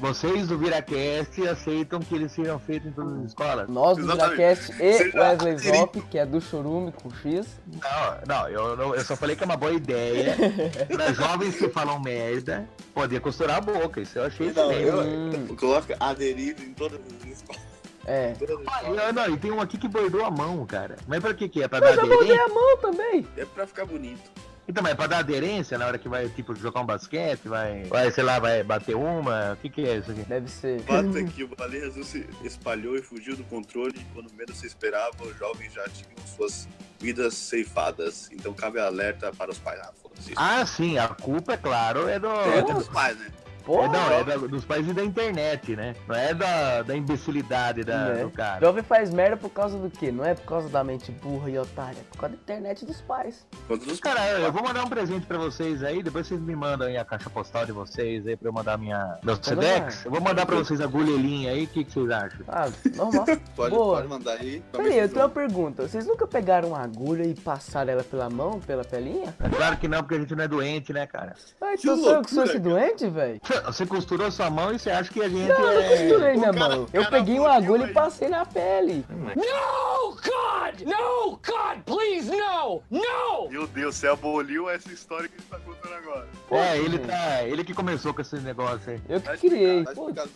[0.00, 3.68] Vocês do Viracast aceitam que eles sejam feitos em todas as escolas?
[3.68, 4.36] Nós do Exatamente.
[4.36, 5.58] Viracast e Seja Wesley.
[5.58, 7.48] Zop, que é do Chorume com X.
[7.66, 10.36] Não, não eu, não- eu só falei que é uma boa ideia
[10.86, 14.00] para jovens que falam merda poder costurar a boca.
[14.00, 14.86] Isso eu achei Não, estranho.
[14.86, 15.56] eu, Hum.
[15.56, 17.62] coloca aderido em todas as escolas.
[18.08, 18.34] É.
[18.66, 20.96] Ah, eu- não, e tem um aqui que bordou a mão, cara.
[21.06, 21.68] Mas pra que que é?
[21.68, 22.44] Pra Eu dar já botei aderência?
[22.44, 23.26] a mão também.
[23.36, 24.30] É pra ficar bonito.
[24.66, 27.84] Então, mas é pra dar aderência na hora que vai, tipo, jogar um basquete, vai,
[27.84, 29.52] vai sei lá, vai bater uma?
[29.54, 30.20] O que que é isso aqui?
[30.24, 30.80] Deve ser.
[30.82, 34.58] Fato é que o baleia azul se espalhou e fugiu do controle e quando menos
[34.58, 36.68] se esperava, os jovens já tinham suas
[36.98, 38.28] vidas ceifadas.
[38.32, 39.80] Então cabe alerta para os pais.
[39.82, 39.92] Ah.
[40.36, 42.28] Ah, sim, a culpa, é claro, é do...
[42.28, 43.28] é dos pais, né?
[43.68, 45.94] É, Porra, não, é da- dos pais e da internet, né?
[46.06, 48.22] Não é da, da imbecilidade da, Né?
[48.24, 48.60] do cara.
[48.64, 50.10] Jovem faz merda por causa do quê?
[50.10, 53.00] Não é por causa da mente burra e otária, é por causa da internet dos
[53.02, 53.46] pais.
[53.68, 56.96] Dos Cara, eu vou mandar um presente pra vocês aí, depois vocês me mandam aí
[56.96, 60.04] a caixa postal de vocês aí pra eu mandar minha meu Sedex.
[60.06, 62.40] Eu vou mandar pra vocês a agulhelinha aí, o que, que vocês acham?
[62.48, 63.24] Ah, normal.
[63.54, 63.96] Pode, Boa.
[63.96, 64.62] pode mandar aí.
[64.72, 65.86] Peraí, eu tenho uma pergunta.
[65.88, 69.34] Vocês nunca pegaram uma agulha e passaram ela pela mão, pela pelinha?
[69.40, 71.34] É claro que não, porque a gente não é doente, né, cara?
[71.60, 73.40] Ah, Que então sou eu que sou esse doente, velho?
[73.66, 75.88] Você costurou sua mão e você acha que a gente Não, eu não é.
[75.88, 76.84] costurei minha cara- mão.
[76.84, 79.04] o Eu cara peguei uma agulha e passei na pele.
[79.08, 80.80] No, God!
[80.86, 82.82] No, God, please, no!
[82.90, 83.48] No!
[83.50, 86.28] Meu Deus, você aboliu essa história que a gente tá contando agora.
[86.50, 87.42] É, ele tá.
[87.44, 89.00] Ele que começou com esse negócio aí.
[89.08, 89.84] Eu que Tá criei.
[89.84, 90.30] tá explicado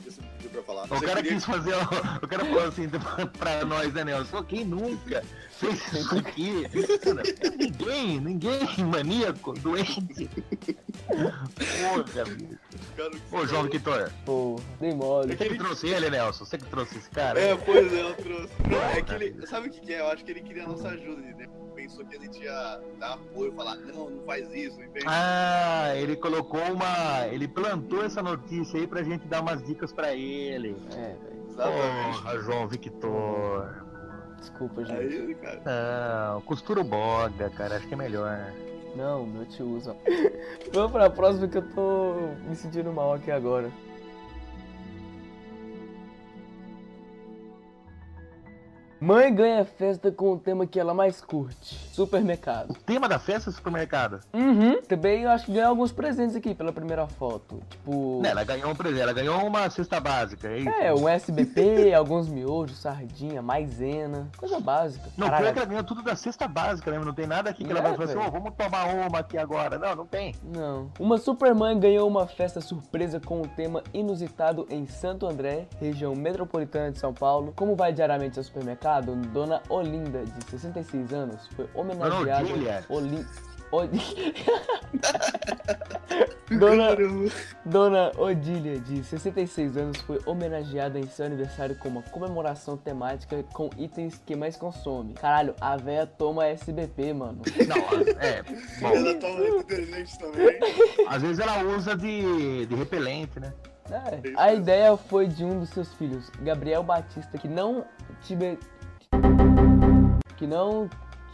[0.90, 1.74] o cara queria- quis fazer.
[2.22, 2.88] O, cara falou assim
[3.38, 4.42] pra nós, né, Nelson?
[4.44, 5.22] Quem nunca
[5.62, 7.22] Cara,
[7.56, 10.28] ninguém, ninguém maníaco, doente.
[11.06, 12.58] Porra, bicho.
[13.30, 15.36] Ô, João Vitor, pô, dei mole.
[15.36, 16.44] você que trouxe ele, Nelson?
[16.44, 17.40] Você que trouxe esse cara?
[17.40, 18.52] É, pois é, eu trouxe.
[18.68, 19.46] Não, é que ele.
[19.46, 20.00] Sabe o que, que é?
[20.00, 21.22] Eu acho que ele queria a nossa ajuda.
[21.26, 25.06] Ele pensou que a gente ia dar apoio, falar, não, não faz isso, entende?
[25.06, 27.26] Ah, ele colocou uma.
[27.28, 30.76] Ele plantou essa notícia aí pra gente dar umas dicas pra ele.
[30.92, 31.42] É, velho.
[31.48, 32.22] Exatamente.
[32.22, 33.91] Porra, João Victor.
[34.42, 35.14] Desculpa, gente.
[35.14, 35.62] Aí, cara.
[36.34, 38.52] Não, costura o boga, cara, acho que é melhor.
[38.96, 39.96] Não, meu tio usa.
[40.74, 42.14] Vamos pra próxima que eu tô
[42.48, 43.70] me sentindo mal aqui agora.
[49.02, 52.70] Mãe ganha festa com o tema que ela mais curte: supermercado.
[52.70, 54.20] O tema da festa é supermercado.
[54.32, 54.80] Uhum.
[54.82, 57.60] Também eu acho que ganhou alguns presentes aqui pela primeira foto.
[57.68, 58.20] Tipo.
[58.22, 60.68] Né, ela ganhou um presente, ela ganhou uma cesta básica, é isso?
[60.68, 65.10] É, um SBP, alguns miojos, sardinha, maisena, coisa básica.
[65.16, 67.64] Não, Caralho, pior que ela ganhou tudo da cesta básica mesmo, não tem nada aqui
[67.64, 69.80] que ela É, vai falar assim, ô, vamos tomar uma aqui agora.
[69.80, 70.32] Não, não tem.
[70.44, 70.88] Não.
[71.00, 76.92] Uma supermãe ganhou uma festa surpresa com um tema inusitado em Santo André, região metropolitana
[76.92, 77.52] de São Paulo.
[77.56, 82.44] Como vai diariamente ao supermercado, Dona Olinda, de 66 anos, foi homenageada.
[82.44, 82.84] Odília.
[82.88, 83.26] Oli...
[83.72, 84.34] Odi-
[86.58, 86.88] Dona,
[87.64, 93.70] Dona Odília, de 66 anos, foi homenageada em seu aniversário com uma comemoração temática com
[93.78, 95.14] itens que mais consome.
[95.14, 97.40] Caralho, a véia toma SBP, mano.
[97.66, 98.42] Não, é.
[98.80, 100.58] Bom, Ela toma detergente também.
[101.08, 103.54] às vezes ela usa de, de repelente, né?
[103.90, 107.84] É, a ideia foi de um dos seus filhos, Gabriel Batista, que não
[108.22, 108.58] tibe...
[110.42, 110.90] que não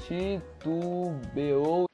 [0.07, 1.87] titubeou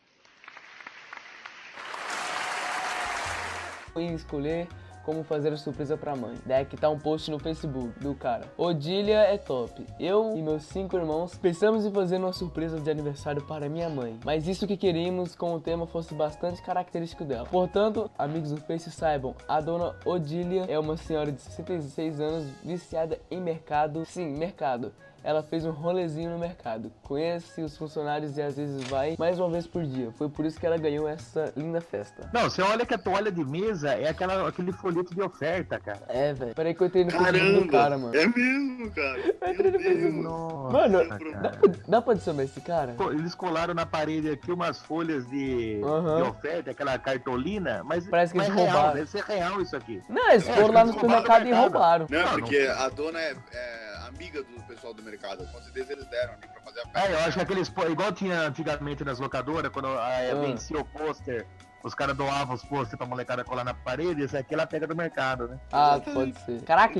[3.94, 4.66] em escolher
[5.04, 6.34] como fazer a surpresa pra mãe.
[6.44, 8.52] Daí aqui tá um post no Facebook do cara.
[8.58, 9.86] Odília é top.
[10.00, 14.18] Eu e meus cinco irmãos pensamos em fazer uma surpresa de aniversário para minha mãe.
[14.24, 17.46] Mas isso que queríamos com o tema fosse bastante característico dela.
[17.48, 23.20] Portanto, amigos do Face saibam, a dona Odília é uma senhora de 66 anos viciada
[23.30, 24.04] em mercado.
[24.04, 24.92] Sim, mercado.
[25.24, 29.48] Ela fez um rolezinho no mercado, conhece os funcionários e às vezes vai mais uma
[29.48, 30.10] vez por dia.
[30.18, 32.28] Foi por isso que ela ganhou essa linda festa.
[32.32, 36.02] Não, você olha que a toalha de mesa é aquela, aquele folheto de oferta, cara.
[36.08, 36.54] É, velho.
[36.54, 37.72] Peraí que eu entrei no Facebook do Caramba!
[37.72, 38.14] cara, mano.
[38.14, 39.18] É mesmo, cara.
[39.50, 40.22] entrei no.
[40.24, 41.50] Nossa, Mano, Dá cara.
[41.58, 42.92] pra, dá pra adicionar esse cara?
[42.96, 46.16] Pô, Eles colaram na parede aqui umas folhas de, Aham.
[46.16, 48.94] de oferta, aquela cartolina, mas, Parece que mas eles real, roubaram.
[48.94, 50.02] deve ser real isso aqui.
[50.08, 52.06] Não, eles É, foram lá no supermercado do e roubaram.
[52.10, 52.30] Não, não.
[52.32, 55.46] porque a dona é, é amiga do pessoal do mercado.
[55.50, 57.08] Com certeza eles deram ali pra fazer a festa.
[57.08, 57.72] É, eu acho que aqueles.
[57.90, 60.34] Igual tinha antigamente nas locadoras, quando ah, Ah.
[60.40, 61.46] vencia o pôster,
[61.84, 64.96] os caras doavam os pôster pra molecada colar na parede, esse aqui ela pega do
[64.96, 65.58] mercado, né?
[65.70, 66.62] Ah, pode ser.
[66.62, 66.98] Caraca.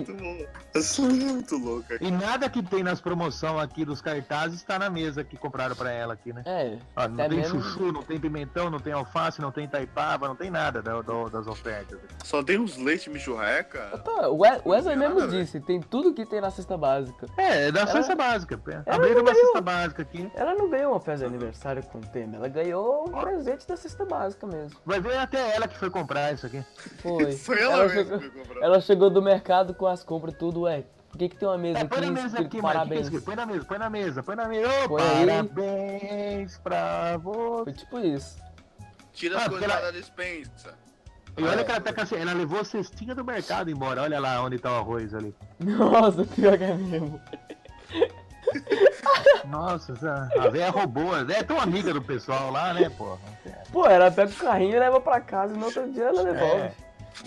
[0.75, 1.97] Essa é muito louca.
[2.01, 5.91] E nada que tem nas promoções aqui dos cartazes tá na mesa que compraram pra
[5.91, 6.43] ela aqui, né?
[6.47, 6.79] é.
[6.95, 10.37] Ó, não tem mesmo- chuchu, não tem pimentão, não tem alface, não tem taipava, não
[10.37, 11.01] tem nada da-
[11.33, 11.99] das ofertas.
[12.23, 13.91] Só tem uns leite michurreca.
[13.95, 15.43] Opa, o We- Wesley Nada, mesmo velho.
[15.45, 17.27] disse, tem tudo que tem na cesta básica.
[17.39, 18.55] É, é da Ela- cesta básica.
[18.87, 19.45] Abriram uma ganhou.
[19.47, 20.31] cesta básica aqui.
[20.35, 24.05] Ela não ganhou uma festa de aniversário com tema, ela ganhou um presente da cesta
[24.05, 24.74] básica mesmo.
[24.87, 26.63] Vai ver até ela que foi comprar isso aqui.
[27.03, 27.33] Foi.
[27.39, 28.63] Foi ela, mesmo chegou, que comprou.
[28.63, 30.85] ela chegou do mercado com as compras tudo, ué.
[31.11, 31.89] Por que, que tem uma mesa É, aqui?
[31.91, 33.01] põe na mesa aqui, parabéns.
[33.09, 33.25] Parabéns.
[33.25, 34.85] Põe na mesa, põe na mesa, põe na mesa.
[34.85, 35.27] Ô, Põe aí.
[35.27, 37.65] parabéns pra você.
[37.65, 38.37] Foi tipo isso.
[39.13, 40.75] Tira as Ah, coisas ela- da despensa.
[41.37, 44.03] E olha que ela tá com assim, ela levou a cestinha do mercado embora.
[44.03, 45.35] Olha lá onde tá o arroz ali.
[45.59, 47.21] Nossa, pior que é mesmo.
[49.47, 49.95] Nossa,
[50.39, 51.17] a véia roubou.
[51.31, 53.19] É tão amiga do pessoal lá, né, porra?
[53.73, 56.63] Pô, ela pega o carrinho e leva pra casa e no outro dia ela devolve.
[56.63, 56.73] É.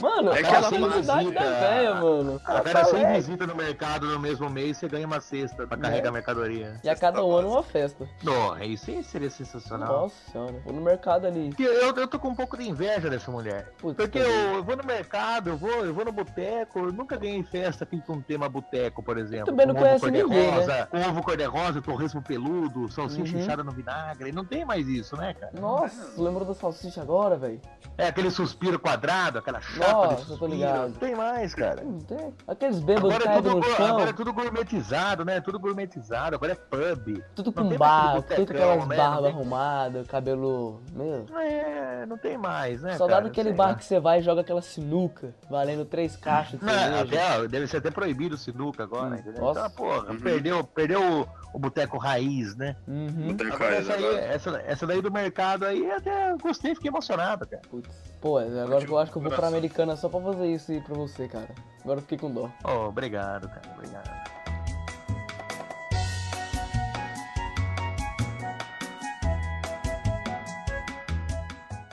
[0.01, 2.41] Mano, É é que a ela felicidade visita- da véia, mano.
[2.45, 5.65] A cara sem Ela é- visita no mercado no mesmo mês, você ganha uma cesta
[5.65, 6.79] pra carregar mercadoria.
[6.83, 8.07] E a cada um ano uma festa.
[8.23, 10.01] Não, isso aí seria sensacional.
[10.01, 10.53] Nossa senhora.
[10.63, 11.49] Vou no mercado ali.
[11.49, 13.71] Porque Eu, eu tô com um pouco de inveja dessa mulher.
[13.79, 17.15] Putz, Porque eu, eu vou no mercado, eu vou, eu vou no boteco, eu nunca
[17.17, 19.45] ganhei festa aqui com tema boteco, por exemplo.
[19.47, 23.41] Também não com ovo conhece ninguém, cor-de-rosa, Com ovo cor-de-rosa, torresmo peludo, salsicha Uhum.
[23.41, 24.31] inchada no vinagre.
[24.31, 25.51] Não tem mais isso, né, cara?
[25.59, 27.61] Nossa, lembrou da salsicha agora, velho?
[27.97, 30.51] É aquele suspiro quadrado, aquela Nossa, de eu tô suspiro.
[30.51, 30.81] ligado.
[30.89, 31.81] Não tem mais, cara.
[31.83, 32.33] Não tem.
[32.47, 35.41] Aqueles bêbados Agora é, tudo, no gu- chão, agora é tudo gourmetizado, né?
[35.41, 37.23] Tudo gourmetizado, agora é pub.
[37.35, 38.95] tudo com aquele tudo com aquelas né?
[38.97, 40.79] Barbas tem- arrumadas, cabelo.
[40.93, 41.25] Meu.
[41.39, 42.97] É, não tem mais, né?
[42.97, 43.75] Só dá daquele bar lá.
[43.75, 47.77] que você vai e joga aquela sinuca, valendo três caixas de Não, até, deve ser
[47.77, 49.41] até proibido o sinuca agora, Hum, entendeu?
[49.43, 49.59] nossa.
[49.59, 50.19] Então, porra, Uhum.
[50.19, 52.75] perdeu, perdeu o, boteco raiz, né?
[52.87, 53.31] Uhum.
[53.31, 54.25] Agora, coisa essa, aí, agora.
[54.25, 57.61] essa, essa daí do mercado aí, até gostei, fiquei emocionado, cara.
[57.69, 57.89] Putz.
[58.21, 60.95] Pô, agora eu acho que eu vou pra Americana só pra fazer isso aí pra
[60.95, 61.49] você, cara.
[61.83, 62.49] Agora eu fiquei com dó.
[62.63, 64.09] Oh, obrigado, cara, obrigado.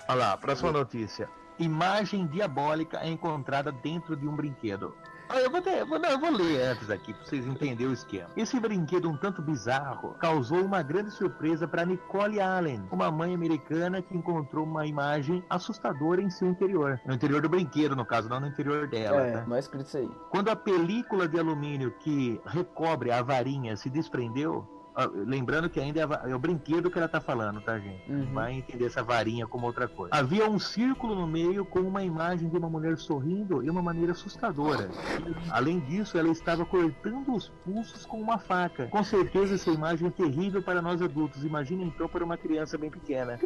[0.07, 1.29] Olha lá, próxima notícia.
[1.59, 4.95] Imagem diabólica é encontrada dentro de um brinquedo.
[5.29, 7.87] Ah, Eu vou, ter- eu vou- não, eu vou ler antes aqui pra vocês entenderem
[7.89, 8.29] o esquema.
[8.37, 14.01] Esse brinquedo um tanto bizarro causou uma grande surpresa para Nicole Allen, uma mãe americana
[14.03, 17.01] que encontrou uma imagem assustadora em seu interior.
[17.07, 19.23] No interior do brinquedo, no caso, não no interior dela.
[19.27, 19.47] é, tá?
[19.47, 20.11] mais escrito isso aí.
[20.31, 24.67] Quando a película de alumínio que recobre a varinha se desprendeu,
[25.27, 28.11] lembrando que ainda é, é o brinquedo que ela tá falando, tá, gente?
[28.11, 28.33] Uhum.
[28.33, 30.15] Vai entender essa varinha como outra coisa.
[30.15, 34.13] Havia um círculo no meio com uma imagem de uma mulher sorrindo e uma maneira
[34.13, 34.89] assustadora.
[35.51, 38.87] Além disso, ela estava cortando os pulsos com uma faca.
[38.87, 41.45] Com certeza essa imagem é terrível para nós adultos.
[41.45, 43.39] Imagina então para uma criança bem pequena.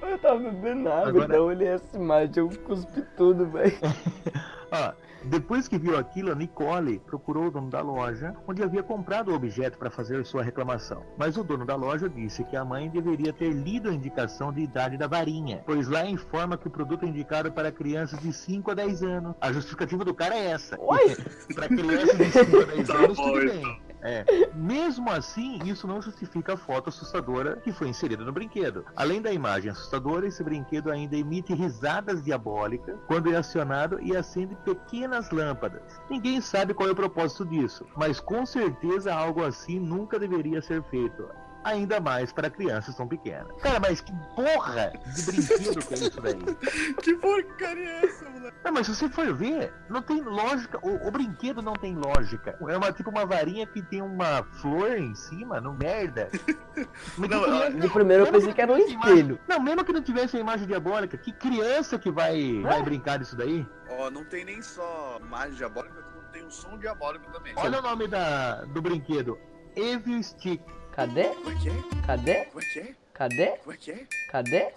[0.00, 3.72] Eu tava bebendo água, Agora- então olhei essa imagem, eu cuspi tudo, velho.
[4.70, 4.92] Ó,
[5.24, 9.34] depois que viu aquilo, a Nicole procurou o dono da loja, onde havia comprado o
[9.34, 11.04] objeto para fazer sua reclamação.
[11.16, 14.60] Mas o dono da loja disse que a mãe deveria ter lido a indicação de
[14.60, 18.70] idade da varinha, pois lá informa que o produto é indicado para crianças de 5
[18.70, 19.34] a 10 anos.
[19.40, 20.78] A justificativa do cara é essa.
[20.80, 21.16] Oi?
[21.54, 23.62] para crianças de 5 a 10 Tá anos, tudo então.
[23.62, 23.92] bem.
[24.02, 24.24] É.
[24.54, 28.84] Mesmo assim, isso não justifica a foto assustadora que foi inserida no brinquedo.
[28.96, 34.56] Além da imagem assustadora, esse brinquedo ainda emite risadas diabólicas quando é acionado e acende
[34.64, 35.82] pequenas lâmpadas.
[36.08, 40.82] Ninguém sabe qual é o propósito disso, mas com certeza algo assim nunca deveria ser
[40.84, 41.28] feito.
[41.64, 43.46] Ainda mais para crianças tão pequenas.
[43.62, 46.94] Cara, mas que porra de brinquedo que é isso daí?
[47.02, 48.56] Que porcaria é essa, moleque?
[48.64, 50.78] Não, mas se você for ver, não tem lógica.
[50.82, 52.56] O, o brinquedo não tem lógica.
[52.68, 56.28] É uma tipo uma varinha que tem uma flor em cima, não merda.
[57.16, 59.38] Mas que Não, criança- De primeiro eu pensei que era um espelho.
[59.46, 63.36] Não, mesmo que não tivesse a imagem diabólica, que criança que vai, vai brincar disso
[63.36, 63.66] daí?
[63.88, 67.52] Ó, não tem nem só imagem diabólica, tem um som diabólico também.
[67.56, 69.38] Olha o nome da, do brinquedo.
[69.76, 70.60] Evil Stick.
[70.92, 71.30] Cadê?
[72.06, 72.46] Cadê?
[73.14, 73.52] Cadê?
[74.30, 74.68] Cadê?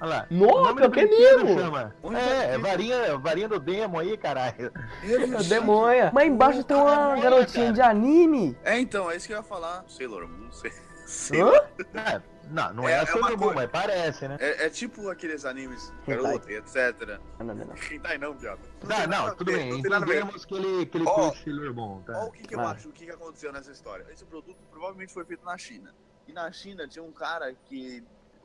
[0.00, 0.26] Olha lá.
[0.30, 1.58] Nossa, O que é mesmo?
[1.58, 1.94] chama.
[2.14, 4.72] É, é varinha, varinha do demo aí, caralho.
[5.02, 6.10] É Demonha.
[6.12, 7.74] Mas embaixo tem uma garotinha cara.
[7.74, 8.56] de anime.
[8.64, 9.84] É, então, é isso que eu ia falar.
[9.88, 10.72] Sailor Moon, sei.
[11.06, 12.22] sei Hã?
[12.46, 14.36] É, não, não é, É- a é Sailor Moon, mas parece, né?
[14.40, 17.18] É, é tipo aqueles animes garota etc.
[17.38, 17.74] Não, não, não.
[17.76, 18.60] Hentai não, viado.
[18.84, 19.68] Não, não, a tudo bem.
[19.70, 19.98] Não a.
[20.00, 22.18] Entendemos que ele, que ele Ó, curte Sailor Moon, tá?
[22.18, 22.70] Olha o que, que eu Ah.
[22.70, 24.06] acho, o que, que aconteceu nessa história.
[24.10, 25.94] Esse produto provavelmente foi feito na China.
[26.26, 28.02] E na China tinha um cara que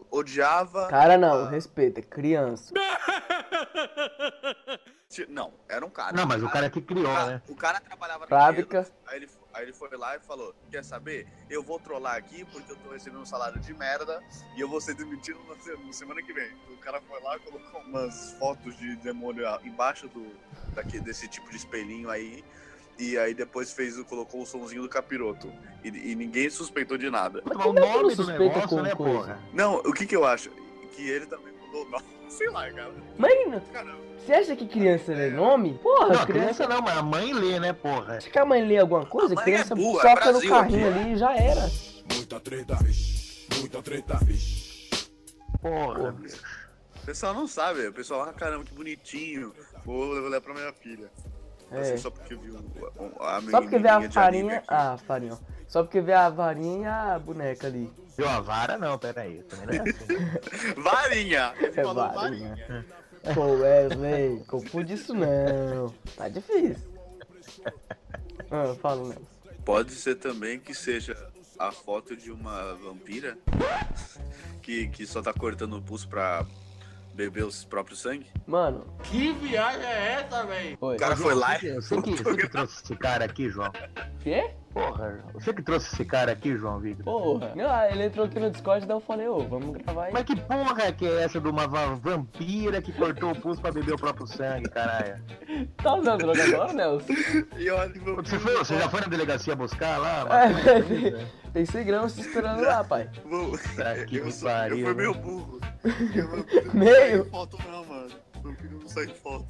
[0.10, 0.88] odiava.
[0.88, 1.50] Cara, não, Ah.
[1.50, 2.74] respeita, é criança.
[5.28, 6.14] Não, era um cara.
[6.16, 7.42] Não, mas o cara que criou, Ah, né?
[7.50, 8.88] O cara trabalhava na Fábrica.
[9.08, 11.28] aí ele, aí ele foi lá e falou: Quer saber?
[11.50, 14.22] Eu vou trollar aqui porque eu tô recebendo um salário de merda
[14.56, 16.52] e eu vou ser demitido na, se- na semana que vem.
[16.74, 20.32] O cara foi lá e colocou umas fotos de demônio embaixo do,
[20.74, 22.44] daqui, desse tipo de espelhinho aí.
[23.00, 25.52] E aí depois fez, o- colocou o somzinho do capiroto.
[25.84, 27.42] E, e ninguém suspeitou de nada.
[27.46, 29.18] Mas o é que não nome do negócio, com né, coisa?
[29.20, 29.40] porra?
[29.54, 30.50] Não, o que que eu acho?
[30.96, 31.51] Que ele também
[32.30, 32.92] Sei lá, cara.
[33.18, 33.98] Mãe, Caramba.
[34.18, 35.78] você acha que criança lê nome?
[35.84, 36.26] Porra, Não, criança.
[36.28, 38.18] criança não, mas a mãe lê, né, porra?
[38.20, 39.34] Que a mãe lê alguma coisa?
[39.34, 41.00] A mãe criança é burra, é soca no carrinho aqui.
[41.00, 41.70] ali e já era.
[42.16, 42.78] Muita treta.
[43.60, 44.90] Muita treta, vixe.
[45.62, 46.16] Porra.
[47.02, 47.88] O pessoal não sabe.
[47.88, 49.54] O pessoal, ah, caramba, que bonitinho.
[49.86, 51.10] Vou levar pra minha filha.
[51.72, 51.98] Assim, É.
[51.98, 54.64] só porque viu o- a Só porque vê a farinha.
[54.68, 55.34] Ah, farinha.
[55.34, 55.38] ó.
[55.68, 57.90] Só porque vê a varinha e a boneca ali.
[58.22, 59.42] Deu a vara, não, pera aí.
[59.44, 60.76] Também não é assim.
[60.80, 61.54] Varinha!
[61.58, 62.50] Ele É falou varinha.
[62.50, 62.86] varinha.
[63.34, 65.92] Pô, Wesley, confunde isso não.
[66.16, 66.92] Tá difícil.
[68.54, 69.22] Ah, fala, Nelson.
[69.64, 71.16] Pode ser também que seja
[71.58, 73.38] a foto de uma vampira
[74.62, 76.46] que, que só tá cortando o pulso pra
[77.14, 78.28] beber o próprio sangue.
[78.46, 80.78] Mano, Que viagem é essa, velho?
[80.82, 81.76] O cara foi lá e.
[81.76, 83.72] Você que, você que trouxe esse cara aqui, João.
[84.20, 84.52] Quê?
[84.74, 87.04] Porra, você que trouxe esse cara aqui, João Victor.
[87.04, 87.52] Porra.
[87.56, 90.14] Não, ele entrou aqui no Discord, daí eu falei, ô, vamos gravar aí.
[90.14, 93.72] Mas que porra que é essa de uma va- vampira que cortou o pulso pra
[93.72, 95.22] beber o próprio sangue, caralho?
[95.78, 97.14] Tá usando droga agora, Nelson?
[97.58, 100.20] E olha, Você, foi, você já foi na delegacia buscar lá?
[100.44, 101.28] É, mano?
[101.52, 103.10] tem 100 gramas te esperando lá, pai.
[103.26, 105.18] Vou- Tá eu, sou- pariu, eu fui meio né?
[105.20, 105.60] burro.
[106.16, 107.26] Eu Meio?
[107.26, 108.10] foto não, mano.
[108.44, 109.46] Não sai foto.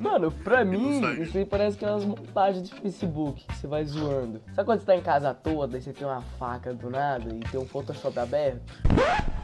[0.00, 3.84] Mano, pra mim, isso aí parece que é umas montagens de Facebook que você vai
[3.84, 4.40] zoando.
[4.54, 7.32] Sabe quando você tá em casa à toa, daí você tem uma faca do nada
[7.34, 8.60] e tem um Photoshop aberto?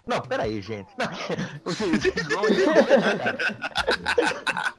[0.07, 0.89] Não, peraí, gente.
[0.97, 1.09] Não,
[1.65, 2.43] vocês- vão-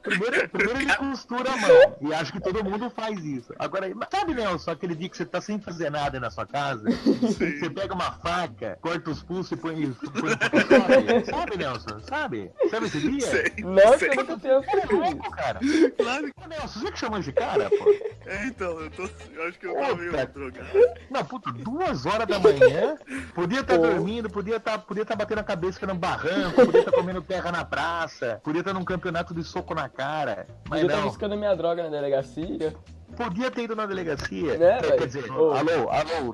[0.01, 3.53] primeiro, primeiro ele costura a mão e acho que todo mundo faz isso.
[3.60, 6.84] Agora, sabe, Nelson, aquele dia que você tá sem fazer nada aí na sua casa,
[7.21, 10.32] você pega uma faca, corta os pulsos e põe, põe?
[11.30, 11.99] Sabe, Nelson?
[12.08, 12.51] Sabe?
[12.69, 13.21] Sabe esse dia?
[13.21, 15.59] Sei, Não, eu nunca tenho É louco, cara.
[15.97, 17.89] Claro Ô, Nelson, você que chamou esse cara, pô?
[18.25, 20.69] É, então, eu, tô, eu acho que eu tô meio drogado.
[21.09, 22.97] Não, puta, duas horas da manhã,
[23.33, 23.87] podia estar Pô.
[23.87, 27.65] dormindo, podia estar podia tá batendo a cabeça no barranco, podia estar comendo terra na
[27.65, 31.55] praça, podia estar num campeonato de soco na cara, mas Eu tava não, buscando minha
[31.55, 32.75] droga na delegacia.
[33.15, 34.57] Podia ter ido na delegacia.
[34.57, 36.33] Né, quer dizer, alô, alô, alô,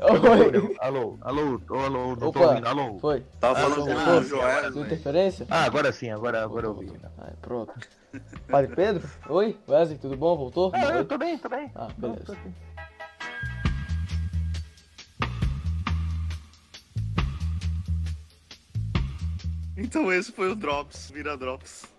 [0.81, 2.99] alô, alô, alô, Opa, alô.
[2.99, 3.23] Foi.
[3.39, 4.71] Tava alô, falando alô, com Joel.
[4.71, 4.81] Né?
[4.81, 5.45] Interferência?
[5.49, 6.91] Ah, agora sim, agora, agora eu vi.
[7.41, 7.73] Pronto.
[8.49, 9.09] Padre Pedro?
[9.29, 10.35] Oi, Wesley, tudo bom?
[10.35, 10.71] Voltou?
[10.73, 11.71] Ah, eu tô bem, tô bem.
[11.75, 12.37] Ah, beleza.
[19.75, 21.92] Então esse foi o Drops, vira Drops.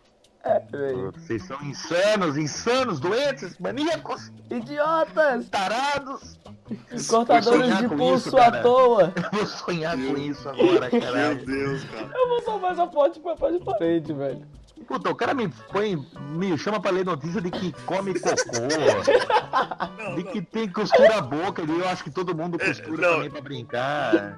[0.71, 0.95] Véi.
[1.15, 5.49] Vocês são insanos, insanos, doentes, maníacos, Idiotas!
[5.49, 6.39] tarados.
[7.09, 9.13] Cortadores de pulso isso, à toa!
[9.17, 11.47] Eu vou sonhar com isso agora, Meu caralho.
[11.47, 12.11] Deus, cara.
[12.15, 14.43] Eu vou salvar essa foto pra pra de frente, velho.
[14.89, 18.35] Puta, o cara me põe, me chama pra ler notícia de que come cocô,
[19.99, 20.33] Não, de não.
[20.33, 23.15] que tem costura a boca, e eu acho que todo mundo costura não.
[23.15, 24.35] também pra brincar.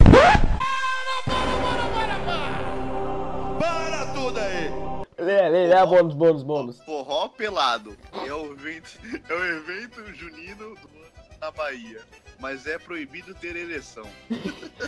[3.59, 4.96] Para tudo aí!
[5.19, 6.81] Lê, lê, lê, bônus, bônus, bônus.
[6.85, 8.91] Forró pelado é o evento,
[9.29, 11.07] é o evento junino do ano
[11.41, 12.01] na Bahia.
[12.39, 14.07] Mas é proibido ter ereção.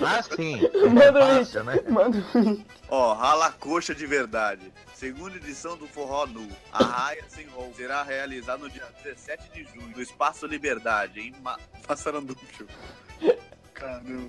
[0.04, 0.60] Ah, sim.
[0.92, 1.54] Manda o link.
[1.64, 1.80] né?
[1.88, 2.66] Manda o link.
[2.90, 4.70] Ó, rala coxa de verdade.
[4.92, 6.46] Segunda edição do Forró Nu.
[6.70, 11.32] A Raia Sem Rol será realizada no dia 17 de junho, no Espaço Liberdade, em
[11.40, 11.58] Ma...
[11.86, 12.66] Passaranducho.
[13.78, 14.28] Caramba.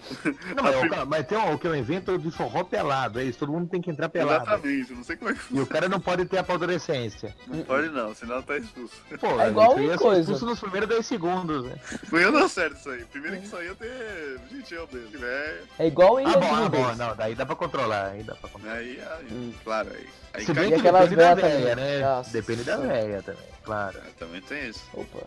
[0.55, 3.23] Não, mas, o cara- mas tem um, que é um evento de forró pelado, é
[3.23, 4.43] isso, todo mundo tem que entrar pelado.
[4.43, 5.65] Exatamente, não sei como é que E o funciona.
[5.67, 7.35] cara não pode ter apodrecência.
[7.47, 8.95] Não pode não, senão tá expulso.
[9.19, 10.21] Pô, É igual ia ser coisa.
[10.21, 11.75] expulso nos primeiros 10 segundos, né?
[12.05, 13.03] Foi eu não certo isso aí.
[13.05, 15.25] Primeiro que isso aí ia ter gente eu mesmo.
[15.25, 18.35] É, É igual em Ah, bom, ah, bom, não, daí dá pra controlar, aí dá
[18.35, 18.75] pra controlar.
[18.75, 19.53] aí, aí Hum.
[19.63, 20.07] claro, aí.
[20.33, 21.75] Aí Se bem que depende da véia, também.
[21.75, 21.99] né?
[22.01, 22.31] Nossa.
[22.31, 23.97] Depende da véia também, claro.
[23.97, 24.83] É, também tem isso.
[24.93, 25.25] Opa.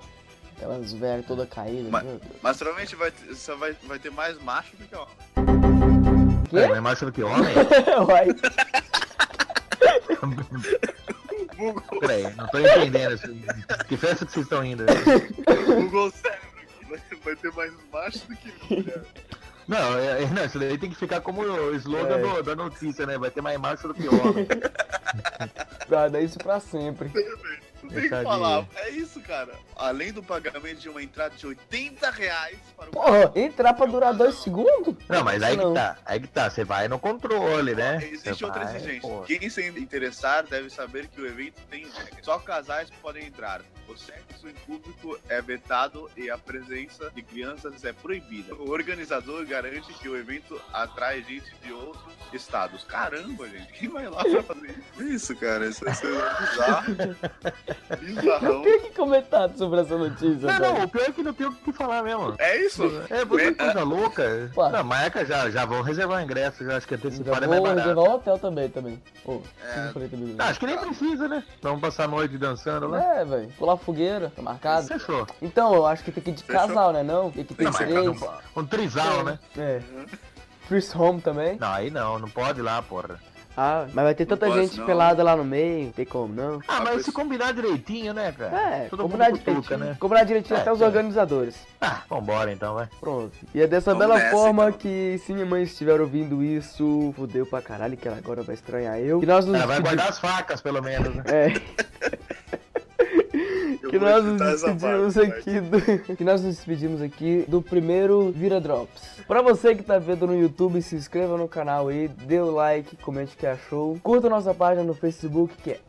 [0.63, 2.05] Aquelas velhas toda caídas, Mas-.
[2.41, 5.17] Mas provavelmente vai só vai, vai ter mais macho do que homem.
[6.49, 6.57] Quê?
[6.59, 7.53] É, mais do que homem?
[8.09, 8.29] Uai.
[12.01, 13.15] Peraí, não tô entendendo.
[13.15, 13.43] assim,
[13.89, 14.85] Que festa que vocês estão indo?
[15.67, 16.49] Google cérebro
[16.95, 17.15] aqui.
[17.25, 19.03] Vai, ter mais macho do que mulher.
[19.67, 22.23] Não, é, é- não, isso daí tem que ficar como o slogan É.
[22.23, 23.17] do- da notícia, né?
[23.19, 24.47] Vai ter mais macho do que homem.
[25.89, 27.09] Guarda isso pra sempre.
[27.15, 28.67] Não tem o que falar.
[28.77, 29.53] É isso, cara.
[29.77, 34.15] Além do pagamento de uma entrada de 80 reais para o Porra, entrar pra durar
[34.15, 34.95] dois segundos?
[35.09, 35.69] Não, mas aí Não.
[35.69, 37.99] que tá, aí que tá, você vai no controle, né?
[38.03, 39.01] Existe Você outra vai, exigência.
[39.01, 39.23] pô.
[39.23, 41.87] Quem se interessar deve saber que o evento tem.
[42.23, 43.63] Só casais podem entrar.
[43.89, 48.55] O sexo em público é vetado e a presença de crianças é proibida.
[48.55, 52.85] O organizador garante que o evento atrai gente de outros estados.
[52.85, 53.73] Caramba, gente.
[53.73, 55.67] Quem vai lá pra fazer isso, cara?
[55.67, 56.95] Isso é bizarro.
[58.01, 58.53] Bizarrão.
[58.55, 60.61] Não tem que comentar sobre essa notícia, Não, velho.
[60.61, 62.35] não, o pior é que não tem o que falar mesmo.
[62.39, 62.83] É isso?
[63.11, 64.51] É, muita É, coisa louca.
[64.55, 64.69] Pô.
[64.69, 67.79] Não, marca já, já vão reservar o ingresso, já acho que antecipado é mais barato.
[67.81, 69.03] reservar o hotel também, também.
[69.25, 69.85] Ô, É.
[69.85, 70.35] não falei também.
[70.39, 71.45] Ah, acho que nem precisa, né?
[71.61, 73.03] Vamos passar a noite dançando lá.
[73.21, 73.49] É, velho.
[73.59, 74.87] Pular fogueira, tá marcado.
[74.87, 75.27] Fechou.
[75.41, 76.61] Então, eu acho que tem que ir de Fechou?
[76.69, 77.03] casal, né?
[77.03, 77.31] Não?
[77.31, 78.07] Tem que ter Não, três.
[78.09, 79.39] um- um trisal, né?
[79.57, 79.81] É.
[80.69, 81.57] First home também.
[81.61, 83.19] Não, aí não, não pode ir lá, porra.
[83.57, 84.87] Ah, mas vai ter tanta pode, gente não.
[84.87, 86.61] pelada lá no meio, não tem como não.
[86.67, 88.57] Ah, mas se combinar direitinho, né, cara?
[88.59, 89.79] É, Todo combinar mundo cutuca, direitinho.
[89.91, 89.97] né?
[90.01, 90.85] Combinar direitinho É, até os é.
[90.87, 91.57] organizadores.
[91.81, 92.89] Ah, vambora então, vai.
[93.01, 93.33] Pronto.
[93.55, 94.79] E é dessa Vamos bela nessa, forma então.
[94.79, 98.99] que, se minha mãe estiver ouvindo isso, fudeu pra caralho, que ela agora vai estranhar
[98.99, 99.21] eu.
[99.21, 101.23] Que nós nos Ela vai guardar as facas, pelo menos, né?
[101.27, 101.53] É.
[103.83, 105.81] Eu que nós nos despedimos parte, aqui do...
[106.17, 109.03] que nós nos despedimos aqui do primeiro Vira Drops.
[109.27, 112.97] Pra você que tá vendo no YouTube, se inscreva no canal aí, dê o like,
[112.97, 113.99] comente o que achou.
[114.01, 115.81] Curta nossa página no Facebook, que é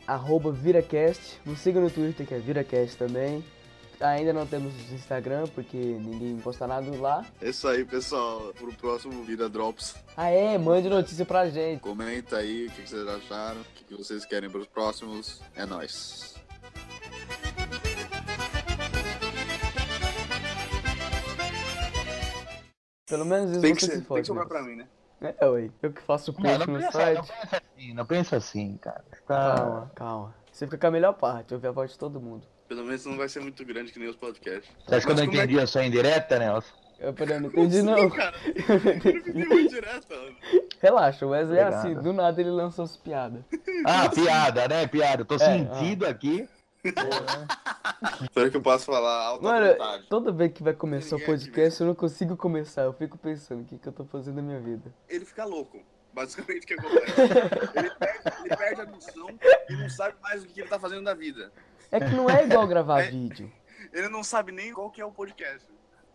[0.52, 1.40] ViraCast.
[1.46, 3.44] Nos siga no Twitter, que é ViraCast também.
[4.00, 7.24] Ainda não temos Instagram, porque ninguém posta nada lá.
[7.40, 8.52] É isso aí, pessoal.
[8.58, 9.94] Pro próximo Vida Drops.
[10.16, 11.80] Ah é, mande notícia pra gente.
[11.80, 15.40] Comenta aí o que vocês acharam, o que vocês querem pros próximos.
[15.54, 16.33] É nóis.
[23.14, 24.48] Pelo menos isso Tem que, ser, se tem que sobrar né?
[24.48, 24.86] pra mim, né?
[25.40, 25.70] É, ué.
[25.80, 27.16] Eu que faço o Não, post não no pensa, site.
[27.16, 29.04] não pensa assim, não pensa assim, cara.
[29.26, 29.54] Tá...
[29.54, 30.34] Calma, calma.
[30.50, 32.42] Você fica com a melhor parte, ouvir a voz de todo mundo.
[32.68, 34.68] Pelo menos não vai ser muito grande que nem os podcasts.
[34.84, 36.72] Você acha que eu Mas não é entendi a sua indireta, Nelson?
[36.98, 38.08] Eu peraí, não entendi não.
[38.10, 38.36] cara.
[38.44, 40.06] Eu não entendi muito direto.
[40.10, 40.36] mano.
[40.80, 43.42] Relaxa, o Wesley é assim, do nada ele lança as piadas.
[43.84, 44.86] Ah, piada, né?
[44.86, 45.22] Piada.
[45.22, 46.48] Eu tô É, sentido aqui.
[48.32, 50.06] Será que eu posso falar alta Mano, vontade?
[50.08, 52.82] toda vez que vai começar o podcast, eu não consigo começar.
[52.82, 54.92] Eu fico pensando, o que, que eu tô fazendo na minha vida?
[55.08, 55.80] Ele fica louco.
[56.12, 57.20] Basicamente o que acontece.
[57.74, 59.26] ele, perde, ele perde a noção
[59.68, 61.50] e não sabe mais o que ele tá fazendo da vida.
[61.90, 63.10] É que não é igual gravar É.
[63.10, 63.50] vídeo.
[63.92, 65.66] Ele não sabe nem qual que é o podcast.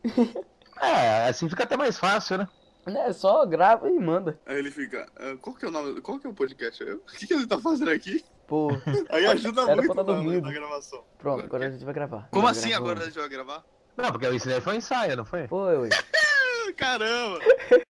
[0.81, 2.47] É, assim fica até mais fácil, né?
[2.85, 3.11] Né?
[3.11, 4.39] Só grava e manda.
[4.45, 6.81] Aí ele fica, "Ah, qual que é o nome, qual que é o podcast?
[6.81, 8.23] O que, que ele tá fazendo aqui?
[8.49, 8.69] Pô,
[9.09, 10.41] Aí ajuda Era muito tá na, dormindo.
[10.41, 11.03] na gravação.
[11.19, 12.27] pronto, agora a gente vai gravar.
[12.31, 12.87] Como Já assim gravou.
[12.89, 13.63] agora a gente vai gravar?
[13.95, 15.47] Não, porque isso daí foi ensaio, não foi?
[15.47, 15.89] Foi, ué.
[16.75, 17.39] Caramba!